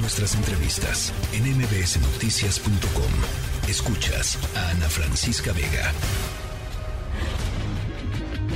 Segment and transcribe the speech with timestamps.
[0.00, 3.68] Nuestras entrevistas en mbsnoticias.com.
[3.68, 5.92] Escuchas a Ana Francisca Vega.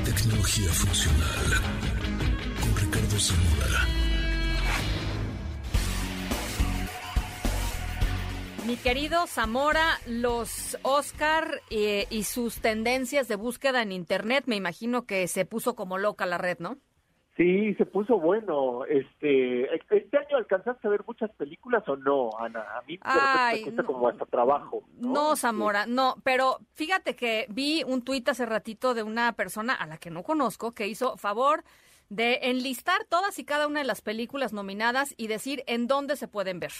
[0.04, 1.60] Tecnología funcional
[2.60, 3.88] con Ricardo Zamora.
[8.64, 15.06] Mi querido Zamora, los Oscar eh, y sus tendencias de búsqueda en Internet, me imagino
[15.06, 16.78] que se puso como loca la red, ¿no?
[17.36, 18.84] Sí, se puso bueno.
[18.84, 22.60] Este, este año alcanzaste a ver muchas películas o no, Ana?
[22.60, 24.82] A mí me cuesta como hasta trabajo.
[24.98, 25.34] ¿no?
[25.36, 29.96] Zamora, no, pero fíjate que vi un tuit hace ratito de una persona a la
[29.96, 31.64] que no conozco que hizo favor
[32.10, 36.28] de enlistar todas y cada una de las películas nominadas y decir en dónde se
[36.28, 36.72] pueden ver.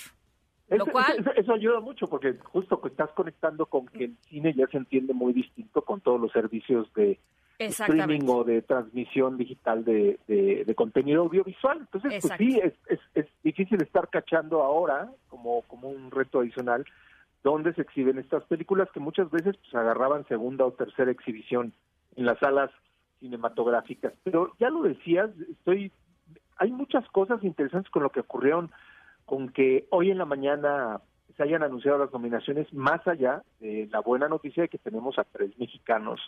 [0.68, 1.24] Lo cual...
[1.36, 5.14] eso, ayuda mucho porque justo que estás conectando con que el cine ya se entiende
[5.14, 7.18] muy distinto con todos los servicios de
[7.66, 11.78] streaming o de transmisión digital de, de, contenido audiovisual.
[11.78, 16.84] Entonces, pues sí, es, es, es, difícil estar cachando ahora como, como un reto adicional
[17.42, 21.72] dónde se exhiben estas películas que muchas veces pues agarraban segunda o tercera exhibición
[22.16, 22.70] en las salas
[23.20, 24.12] cinematográficas.
[24.22, 25.92] Pero ya lo decías, estoy
[26.58, 28.70] hay muchas cosas interesantes con lo que ocurrieron
[29.24, 31.00] con que hoy en la mañana
[31.36, 35.24] se hayan anunciado las nominaciones más allá de la buena noticia de que tenemos a
[35.24, 36.20] tres mexicanos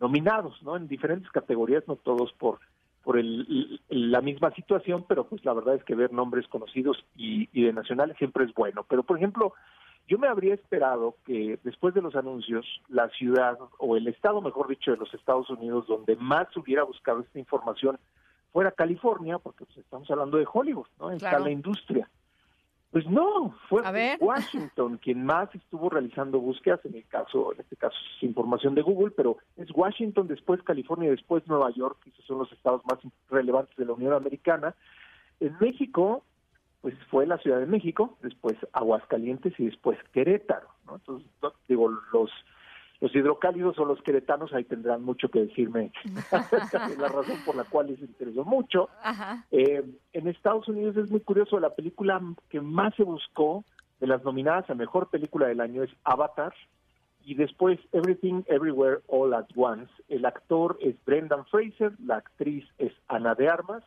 [0.00, 0.76] nominados, ¿no?
[0.76, 2.60] En diferentes categorías, no todos por
[3.02, 7.48] por el, la misma situación, pero pues la verdad es que ver nombres conocidos y,
[7.52, 8.84] y de nacionales siempre es bueno.
[8.88, 9.54] Pero por ejemplo,
[10.08, 14.66] yo me habría esperado que después de los anuncios, la ciudad o el estado, mejor
[14.66, 17.98] dicho, de los Estados Unidos, donde más hubiera buscado esta información,
[18.52, 21.12] fuera California, porque pues, estamos hablando de Hollywood, ¿no?
[21.12, 22.08] En la industria.
[22.96, 23.82] Pues no, fue
[24.18, 28.80] Washington quien más estuvo realizando búsquedas, en el caso, en este caso es información de
[28.80, 32.98] Google, pero es Washington, después California, después Nueva York, que esos son los estados más
[33.28, 34.74] relevantes de la Unión Americana.
[35.40, 36.24] En México,
[36.80, 40.94] pues fue la Ciudad de México, después Aguascalientes y después Querétaro, ¿no?
[40.94, 41.28] Entonces,
[41.68, 42.30] digo, los
[43.00, 45.92] los hidrocálidos o los queretanos ahí tendrán mucho que decirme
[46.98, 48.88] la razón por la cual les interesó mucho.
[49.50, 53.64] Eh, en Estados Unidos es muy curioso, la película que más se buscó
[54.00, 56.52] de las nominadas a Mejor Película del Año es Avatar,
[57.26, 59.92] y después Everything Everywhere All at Once.
[60.08, 63.82] El actor es Brendan Fraser, la actriz es Ana de Armas,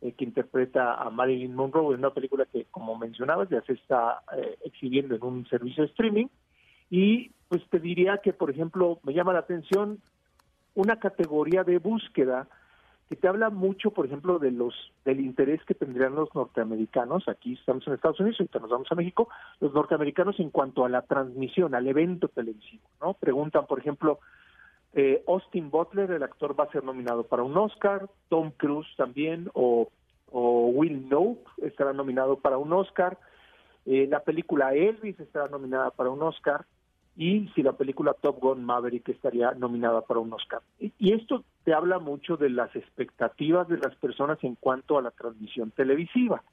[0.00, 4.22] eh, que interpreta a Marilyn Monroe en una película que, como mencionabas, ya se está
[4.36, 6.26] eh, exhibiendo en un servicio de streaming.
[6.90, 10.00] Y pues te diría que, por ejemplo, me llama la atención
[10.74, 12.48] una categoría de búsqueda
[13.08, 17.26] que te habla mucho, por ejemplo, de los del interés que tendrían los norteamericanos.
[17.26, 19.28] Aquí estamos en Estados Unidos, ahorita nos vamos a México.
[19.60, 23.14] Los norteamericanos en cuanto a la transmisión, al evento televisivo, ¿no?
[23.14, 24.20] Preguntan, por ejemplo,
[24.92, 28.10] eh, Austin Butler, el actor, va a ser nominado para un Oscar.
[28.28, 29.88] Tom Cruise también, o,
[30.30, 33.16] o Will Nope estará nominado para un Oscar.
[33.86, 36.66] Eh, la película Elvis estará nominada para un Oscar
[37.18, 40.62] y si la película Top Gun Maverick estaría nominada para un Oscar.
[40.78, 45.10] Y, esto te habla mucho de las expectativas de las personas en cuanto a la
[45.10, 46.44] transmisión televisiva.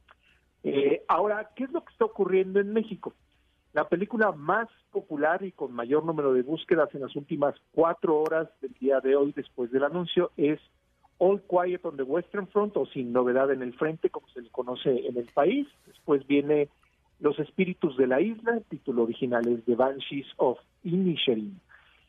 [0.64, 3.14] Eh, ahora, ¿qué es lo que está ocurriendo en México?
[3.74, 8.50] La película más popular y con mayor número de búsquedas en las últimas cuatro horas
[8.59, 10.59] del día de hoy, después del anuncio, es
[11.20, 14.50] All Quiet on the Western Front o Sin Novedad en el Frente, como se le
[14.50, 15.68] conoce en el país.
[15.86, 16.70] Después viene
[17.20, 21.59] los espíritus de la isla, el título original es The Banshees of Inisherin.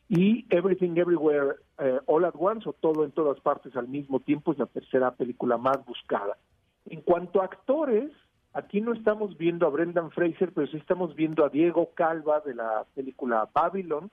[0.09, 4.51] Y Everything Everywhere eh, All at Once, o Todo en todas partes al mismo tiempo,
[4.51, 6.37] es la tercera película más buscada.
[6.85, 8.11] En cuanto a actores,
[8.53, 12.55] aquí no estamos viendo a Brendan Fraser, pero sí estamos viendo a Diego Calva de
[12.55, 14.09] la película Babylon.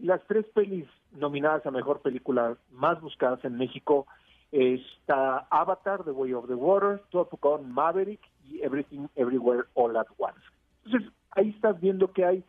[0.00, 4.06] Las tres pelis nominadas a mejor película más buscadas en México
[4.52, 10.06] está Avatar, The Way of the Water, Top Gun Maverick y Everything Everywhere All at
[10.18, 10.40] Once.
[10.84, 12.44] Entonces, ahí estás viendo que hay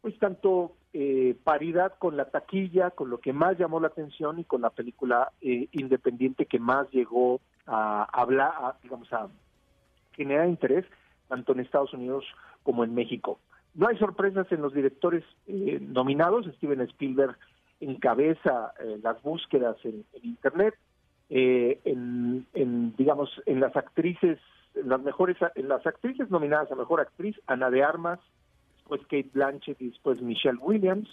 [0.00, 4.44] pues tanto eh, paridad con la taquilla, con lo que más llamó la atención y
[4.44, 9.28] con la película eh, independiente que más llegó a hablar, a, digamos, a
[10.12, 10.86] generar interés
[11.28, 12.24] tanto en Estados Unidos
[12.62, 13.38] como en México.
[13.74, 16.46] No hay sorpresas en los directores eh, nominados.
[16.56, 17.36] Steven Spielberg
[17.80, 18.72] encabeza
[19.02, 20.74] las búsquedas en Internet.
[21.30, 24.38] Eh, en, en, digamos, en las actrices,
[24.74, 28.20] las mejores, en las actrices nominadas a mejor actriz, Ana de Armas,
[28.76, 31.08] después Kate Blanchett y después Michelle Williams.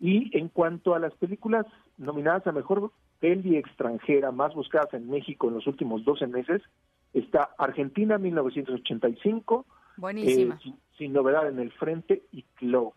[0.00, 1.66] Y en cuanto a las películas
[1.98, 6.62] nominadas a mejor peli extranjera más buscadas en México en los últimos 12 meses,
[7.12, 9.66] está Argentina 1985,
[9.96, 10.58] Buenísima.
[10.64, 12.96] Eh, sin, novedad en el frente y Close.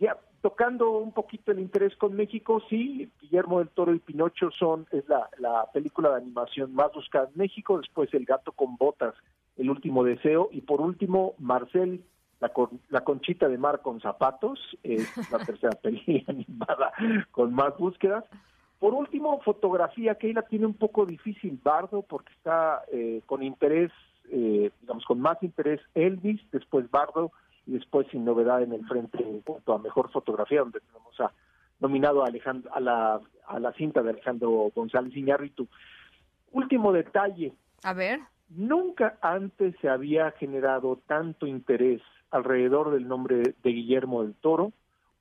[0.00, 4.86] Ya, tocando un poquito el interés con México, sí, Guillermo del Toro y Pinocho son,
[4.90, 9.14] es la, película de animación más buscada en México, después El gato con botas
[9.56, 12.04] El último deseo y por último Marcel
[12.40, 12.52] la,
[12.90, 16.92] la, Conchita de Mar con zapatos, es la tercera película animada
[17.30, 18.26] con más búsquedas.
[18.78, 23.42] Por último, fotografía, que ahí la tiene un poco difícil Bardo, porque está eh, con
[23.42, 23.92] interés,
[24.30, 27.32] eh, digamos, con más interés Elvis, después Bardo,
[27.66, 31.32] y después sin novedad en el frente en cuanto a mejor fotografía, donde tenemos a,
[31.80, 35.66] nominado a, Alejandro, a, la, a la cinta de Alejandro González Iñárritu.
[36.52, 37.52] Último detalle.
[37.82, 38.20] A ver.
[38.48, 44.72] Nunca antes se había generado tanto interés alrededor del nombre de Guillermo del Toro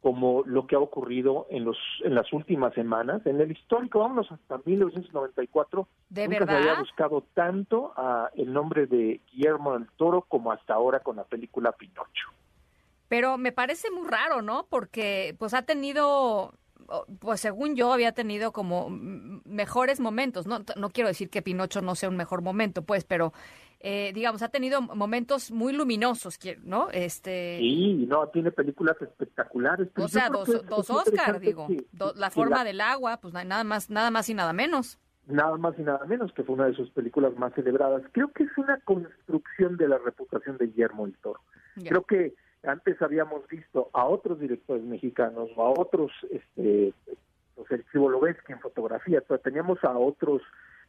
[0.03, 4.29] como lo que ha ocurrido en los en las últimas semanas en el histórico vámonos
[4.29, 6.53] hasta 1994 ¿De nunca verdad?
[6.53, 11.15] se había buscado tanto a el nombre de Guillermo del Toro como hasta ahora con
[11.15, 12.27] la película Pinocho.
[13.07, 16.53] Pero me parece muy raro no porque pues ha tenido
[17.19, 21.95] pues según yo había tenido como mejores momentos no no quiero decir que Pinocho no
[21.95, 23.33] sea un mejor momento pues pero
[23.85, 26.89] eh, digamos, ha tenido momentos muy luminosos, ¿no?
[26.91, 27.57] Este...
[27.59, 29.89] Sí, no, tiene películas espectaculares.
[29.97, 31.67] O sea, dos, dos Oscar, digo.
[32.15, 34.99] la forma del agua, pues nada más, nada más y nada menos.
[35.27, 38.03] Nada más y nada menos, que fue una de sus películas más celebradas.
[38.13, 41.41] Creo que es una construcción de la reputación de Guillermo del Toro.
[41.75, 46.93] Creo que antes habíamos visto a otros directores mexicanos o a otros, este,
[47.55, 47.83] pues el
[48.53, 50.41] en fotografía, teníamos a otros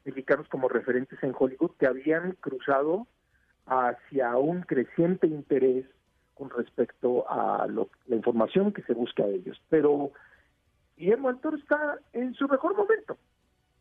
[0.05, 3.07] mexicanos como referentes en Hollywood que habían cruzado
[3.67, 5.87] hacia un creciente interés
[6.35, 9.61] con respecto a lo, la información que se busca de ellos.
[9.69, 10.11] Pero
[10.97, 13.17] Guillermo del está en su mejor momento.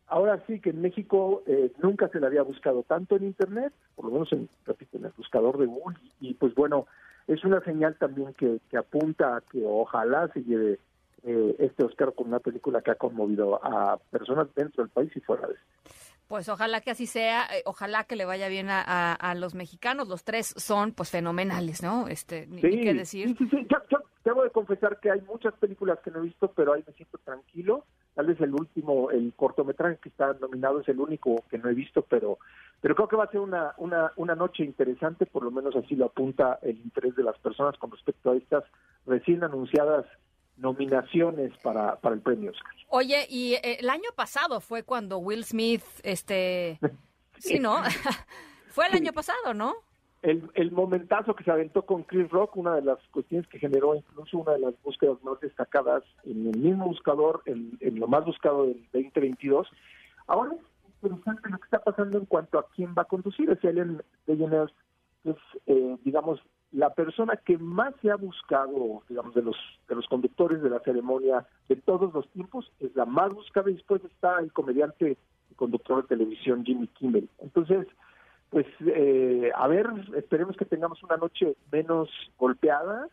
[0.06, 4.06] Ahora sí que en México eh, nunca se le había buscado tanto en Internet, por
[4.06, 4.48] lo menos en
[5.04, 6.86] el buscador de Google, y pues bueno,
[7.26, 10.78] es una señal también que, que apunta a que ojalá se lleve
[11.22, 15.20] eh, este Oscar con una película que ha conmovido a personas dentro del país y
[15.20, 15.64] fuera de este.
[16.28, 20.08] Pues ojalá que así sea, eh, ojalá que le vaya bien a, a, los mexicanos.
[20.08, 22.08] Los tres son pues fenomenales, ¿no?
[22.08, 23.28] Este, ni, sí, qué decir.
[23.28, 23.66] Sí, sí, sí.
[23.70, 26.82] Yo, yo, debo de confesar que hay muchas películas que no he visto, pero ahí
[26.86, 27.84] me siento tranquilo.
[28.14, 31.74] Tal vez el último, el cortometraje que está nominado es el único que no he
[31.74, 32.38] visto, pero
[32.80, 35.96] pero creo que va a ser una, una, una noche interesante, por lo menos así
[35.96, 38.62] lo apunta el interés de las personas con respecto a estas
[39.06, 40.04] recién anunciadas
[40.58, 42.72] nominaciones para, para el premio Oscar.
[42.88, 46.78] Oye, y eh, el año pasado fue cuando Will Smith, este,
[47.38, 47.82] sí, ¿no?
[48.68, 49.76] fue el año pasado, ¿no?
[50.24, 53.94] El, el momentazo que se aventó con Chris Rock, una de las cuestiones que generó
[53.94, 58.64] incluso una de las búsquedas más destacadas en el mismo buscador, en, lo más buscado
[58.64, 59.68] del 2022.
[60.26, 63.50] Ahora es interesante lo que está pasando en cuanto a quién va a conducir.
[63.50, 64.72] Es Ellen DeGeneres,
[65.24, 65.36] es,
[65.66, 66.40] eh, digamos,
[66.72, 69.56] la persona que más se ha buscado, digamos, de los
[69.90, 73.74] de los conductores de la ceremonia de todos los tiempos, es la más buscada y
[73.74, 75.18] después está el comediante
[75.50, 77.28] y conductor de televisión Jimmy Kimmel.
[77.40, 77.86] Entonces,
[78.54, 82.08] pues, eh, a ver, esperemos que tengamos una noche menos
[82.38, 83.08] golpeada,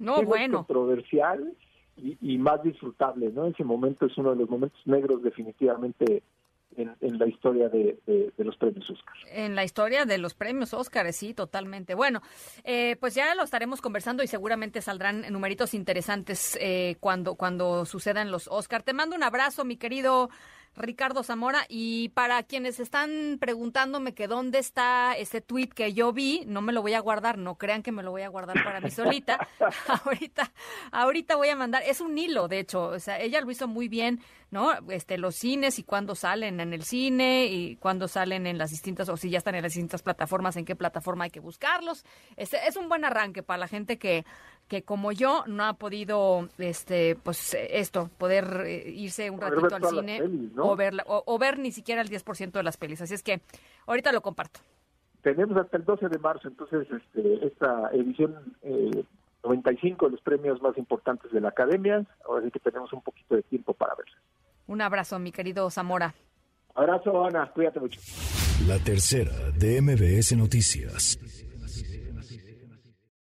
[0.00, 0.58] no, bueno.
[0.58, 1.54] controversial
[1.96, 3.46] y, y más disfrutable, ¿no?
[3.46, 6.24] Ese momento es uno de los momentos negros definitivamente
[6.76, 7.98] en, la historia de,
[8.36, 9.14] los premios Oscar.
[9.30, 11.94] En la historia de los premios Oscar, sí, totalmente.
[11.94, 12.20] Bueno,
[12.64, 18.30] eh, pues ya lo estaremos conversando y seguramente saldrán numeritos interesantes eh, cuando, cuando sucedan
[18.30, 18.82] los Oscar.
[18.82, 20.30] Te mando un abrazo, mi querido
[20.76, 21.66] Ricardo Zamora.
[21.68, 26.72] Y para quienes están preguntándome que dónde está ese tweet que yo vi, no me
[26.72, 29.48] lo voy a guardar, no crean que me lo voy a guardar para mí solita.
[30.04, 30.52] ahorita,
[30.92, 33.88] ahorita voy a mandar, es un hilo, de hecho, o sea, ella lo hizo muy
[33.88, 34.72] bien, ¿no?
[34.90, 39.08] Este, los cines y cuándo salen en el cine y cuándo salen en las distintas,
[39.08, 42.04] o si ya están en las distintas plataformas, en qué plataforma hay que buscarlos.
[42.36, 44.24] Este, es un buen arranque para la gente que
[44.68, 49.84] que como yo no ha podido este pues esto poder eh, irse un ratito al
[49.84, 50.22] cine
[50.56, 53.00] o ver o, ver ni siquiera el 10% de las pelis.
[53.00, 53.40] Así es que
[53.86, 54.60] ahorita lo comparto.
[55.22, 59.04] Tenemos hasta el 12 de marzo entonces este, esta edición eh,
[59.42, 62.04] 95 de los premios más importantes de la academia.
[62.26, 64.16] Ahora sí que tenemos un poquito de tiempo para verlos
[64.66, 66.14] un abrazo mi querido Zamora.
[66.74, 67.50] Abrazo Ana.
[67.52, 68.00] Cuídate mucho.
[68.66, 71.18] La tercera de MBS Noticias